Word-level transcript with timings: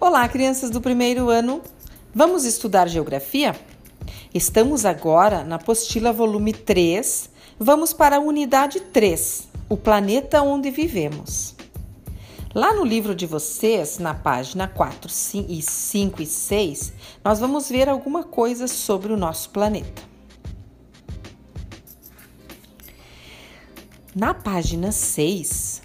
Olá, 0.00 0.28
crianças 0.28 0.70
do 0.70 0.80
primeiro 0.80 1.28
ano. 1.28 1.60
Vamos 2.14 2.44
estudar 2.44 2.88
geografia? 2.88 3.58
Estamos 4.32 4.84
agora 4.84 5.42
na 5.42 5.56
apostila 5.56 6.12
volume 6.12 6.52
3. 6.52 7.28
Vamos 7.58 7.92
para 7.92 8.18
a 8.18 8.20
unidade 8.20 8.78
3, 8.78 9.48
o 9.68 9.76
planeta 9.76 10.40
onde 10.40 10.70
vivemos. 10.70 11.56
Lá 12.54 12.72
no 12.72 12.84
livro 12.84 13.12
de 13.12 13.26
vocês, 13.26 13.98
na 13.98 14.14
página 14.14 14.68
4, 14.68 15.08
5 15.08 16.22
e 16.22 16.26
6, 16.26 16.92
nós 17.24 17.40
vamos 17.40 17.68
ver 17.68 17.88
alguma 17.88 18.22
coisa 18.22 18.68
sobre 18.68 19.12
o 19.12 19.16
nosso 19.16 19.50
planeta. 19.50 20.00
Na 24.14 24.32
página 24.32 24.92
6, 24.92 25.82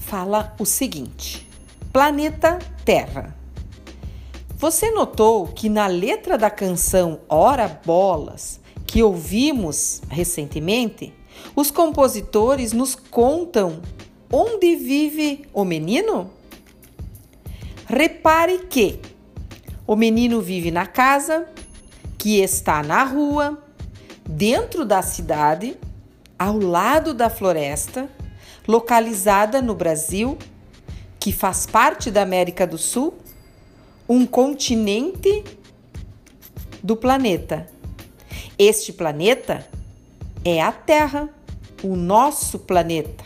fala 0.00 0.52
o 0.58 0.66
seguinte: 0.66 1.48
Planeta 1.92 2.60
Terra. 2.84 3.36
Você 4.54 4.92
notou 4.92 5.48
que 5.48 5.68
na 5.68 5.88
letra 5.88 6.38
da 6.38 6.48
canção 6.48 7.22
Ora 7.28 7.66
Bolas, 7.84 8.60
que 8.86 9.02
ouvimos 9.02 10.00
recentemente, 10.08 11.12
os 11.56 11.72
compositores 11.72 12.72
nos 12.72 12.94
contam 12.94 13.82
onde 14.32 14.76
vive 14.76 15.44
o 15.52 15.64
menino? 15.64 16.30
Repare 17.86 18.58
que 18.70 19.00
o 19.84 19.96
menino 19.96 20.40
vive 20.40 20.70
na 20.70 20.86
casa, 20.86 21.48
que 22.16 22.38
está 22.38 22.84
na 22.84 23.02
rua, 23.02 23.60
dentro 24.24 24.84
da 24.84 25.02
cidade, 25.02 25.76
ao 26.38 26.56
lado 26.56 27.12
da 27.12 27.28
floresta, 27.28 28.08
localizada 28.68 29.60
no 29.60 29.74
Brasil 29.74 30.38
que 31.20 31.30
faz 31.30 31.66
parte 31.66 32.10
da 32.10 32.22
América 32.22 32.66
do 32.66 32.78
Sul, 32.78 33.14
um 34.08 34.24
continente 34.24 35.44
do 36.82 36.96
planeta. 36.96 37.68
Este 38.58 38.92
planeta 38.92 39.66
é 40.42 40.62
a 40.62 40.72
Terra, 40.72 41.28
o 41.82 41.94
nosso 41.94 42.58
planeta. 42.58 43.24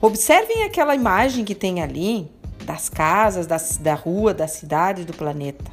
Observem 0.00 0.64
aquela 0.64 0.94
imagem 0.94 1.44
que 1.44 1.54
tem 1.54 1.82
ali 1.82 2.30
das 2.64 2.88
casas, 2.88 3.46
da, 3.46 3.58
da 3.80 3.94
rua, 3.94 4.32
da 4.32 4.48
cidade, 4.48 5.04
do 5.04 5.12
planeta. 5.12 5.70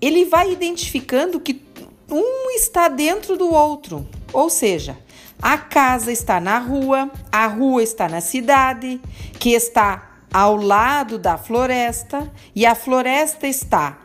Ele 0.00 0.26
vai 0.26 0.52
identificando 0.52 1.40
que 1.40 1.62
um 2.08 2.50
está 2.50 2.88
dentro 2.88 3.36
do 3.36 3.52
outro, 3.52 4.06
ou 4.32 4.50
seja, 4.50 4.96
a 5.42 5.56
casa 5.58 6.12
está 6.12 6.40
na 6.40 6.58
rua, 6.58 7.10
a 7.30 7.46
rua 7.46 7.82
está 7.82 8.08
na 8.08 8.20
cidade, 8.20 9.00
que 9.38 9.50
está 9.50 10.18
ao 10.32 10.56
lado 10.56 11.18
da 11.18 11.36
floresta, 11.36 12.30
e 12.54 12.66
a 12.66 12.74
floresta 12.74 13.46
está 13.46 13.98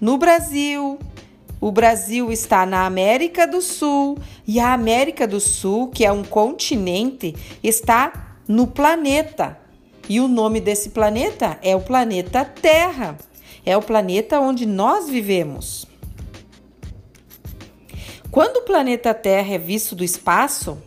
no 0.00 0.18
Brasil, 0.18 0.98
o 1.60 1.70
Brasil 1.70 2.32
está 2.32 2.64
na 2.64 2.86
América 2.86 3.46
do 3.46 3.60
Sul, 3.60 4.18
e 4.46 4.58
a 4.58 4.72
América 4.72 5.26
do 5.26 5.40
Sul, 5.40 5.88
que 5.88 6.04
é 6.04 6.10
um 6.10 6.24
continente, 6.24 7.34
está 7.62 8.36
no 8.48 8.66
planeta. 8.66 9.58
E 10.08 10.18
o 10.20 10.26
nome 10.26 10.60
desse 10.60 10.90
planeta 10.90 11.58
é 11.62 11.76
o 11.76 11.80
planeta 11.80 12.44
Terra. 12.44 13.16
É 13.64 13.76
o 13.76 13.82
planeta 13.82 14.40
onde 14.40 14.66
nós 14.66 15.08
vivemos. 15.08 15.86
Quando 18.30 18.58
o 18.58 18.62
planeta 18.62 19.12
Terra 19.12 19.54
é 19.54 19.58
visto 19.58 19.96
do 19.96 20.04
espaço, 20.04 20.78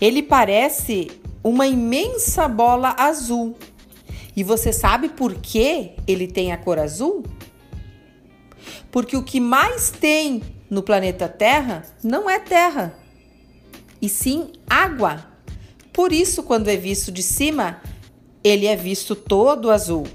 ele 0.00 0.22
parece 0.22 1.10
uma 1.44 1.66
imensa 1.66 2.48
bola 2.48 2.94
azul. 2.98 3.56
E 4.34 4.42
você 4.42 4.72
sabe 4.72 5.10
por 5.10 5.34
que 5.34 5.92
ele 6.06 6.26
tem 6.26 6.52
a 6.52 6.56
cor 6.56 6.78
azul? 6.78 7.24
Porque 8.90 9.16
o 9.16 9.22
que 9.22 9.38
mais 9.38 9.90
tem 9.90 10.42
no 10.70 10.82
planeta 10.82 11.28
Terra 11.28 11.84
não 12.02 12.30
é 12.30 12.38
terra, 12.38 12.98
e 14.00 14.08
sim 14.08 14.52
água. 14.68 15.26
Por 15.92 16.12
isso, 16.12 16.42
quando 16.42 16.68
é 16.68 16.76
visto 16.76 17.12
de 17.12 17.22
cima, 17.22 17.82
ele 18.42 18.66
é 18.66 18.74
visto 18.74 19.14
todo 19.14 19.70
azul. 19.70 20.06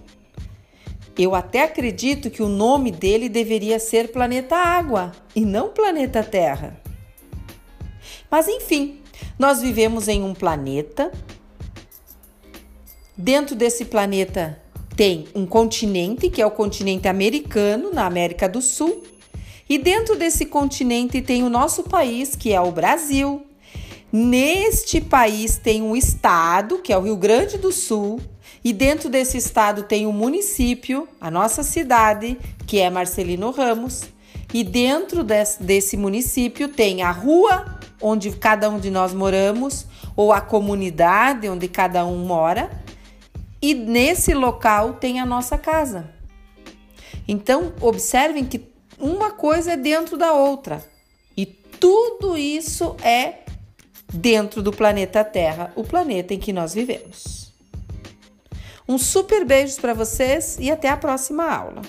Eu 1.18 1.34
até 1.34 1.64
acredito 1.64 2.30
que 2.30 2.44
o 2.44 2.48
nome 2.48 2.92
dele 2.92 3.28
deveria 3.28 3.80
ser 3.80 4.12
Planeta 4.12 4.56
Água 4.56 5.12
e 5.36 5.42
não 5.42 5.70
Planeta 5.70 6.24
Terra. 6.24 6.80
Mas 8.30 8.48
enfim, 8.48 9.02
nós 9.40 9.62
vivemos 9.62 10.08
em 10.08 10.22
um 10.22 10.34
planeta. 10.34 11.12
Dentro 13.18 13.56
desse 13.56 13.86
planeta 13.86 14.62
tem 14.96 15.28
um 15.34 15.46
continente, 15.46 16.30
que 16.30 16.42
é 16.42 16.46
o 16.46 16.52
continente 16.52 17.08
americano, 17.08 17.92
na 17.92 18.06
América 18.06 18.48
do 18.48 18.62
Sul. 18.62 19.04
E 19.70 19.78
dentro 19.78 20.16
desse 20.16 20.46
continente 20.46 21.22
tem 21.22 21.44
o 21.44 21.50
nosso 21.50 21.84
país, 21.84 22.36
que 22.36 22.54
é 22.54 22.62
o 22.62 22.72
Brasil. 22.72 23.46
Neste 24.12 25.02
país 25.02 25.58
tem 25.58 25.82
um 25.82 25.96
estado, 25.96 26.78
que 26.78 26.94
é 26.94 26.98
o 26.98 27.02
Rio 27.02 27.18
Grande 27.18 27.58
do 27.58 27.72
Sul, 27.72 28.20
e 28.64 28.74
dentro 28.74 29.10
desse 29.10 29.38
estado 29.38 29.84
tem 29.84 30.06
o 30.06 30.10
um 30.10 30.14
município, 30.14 31.08
a 31.22 31.32
nossa 31.32 31.64
cidade, 31.64 32.38
que 32.66 32.80
é 32.80 32.90
Marcelino 32.90 33.52
Ramos. 33.52 34.04
E 34.54 34.64
dentro 34.64 35.24
desse, 35.24 35.98
município 35.98 36.68
tem 36.68 37.02
a 37.02 37.12
rua 37.12 37.80
onde 38.02 38.32
cada 38.32 38.70
um 38.70 38.80
de 38.80 38.90
nós 38.90 39.14
moramos, 39.14 39.86
ou 40.16 40.32
a 40.32 40.42
comunidade 40.42 41.50
onde 41.50 41.68
cada 41.68 42.06
um 42.06 42.26
mora. 42.26 42.70
E 43.62 43.74
nesse 43.74 44.34
local 44.34 44.94
tem 44.94 45.20
a 45.20 45.26
nossa 45.26 45.58
casa. 45.58 46.10
Então, 47.28 47.74
observem 47.82 48.46
que 48.46 48.62
uma 49.00 49.32
coisa 49.32 49.74
é 49.74 49.78
dentro 49.78 50.18
da 50.18 50.34
outra. 50.34 50.84
E 51.36 51.46
tudo 51.46 52.38
isso 52.38 52.96
é 53.02 53.46
dentro 54.12 54.62
do 54.62 54.72
planeta 54.72 55.24
Terra, 55.24 55.72
o 55.76 55.84
planeta 55.84 56.34
em 56.34 56.40
que 56.40 56.54
nós 56.54 56.74
vivemos. 56.74 57.54
Um 58.88 58.98
super 58.98 59.44
beijo 59.44 59.82
para 59.82 59.94
vocês 59.94 60.58
e 60.60 60.72
até 60.72 60.90
a 60.90 60.96
próxima 60.96 61.44
aula. 61.44 61.82